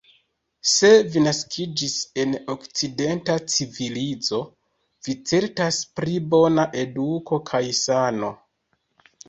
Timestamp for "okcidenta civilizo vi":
2.53-5.17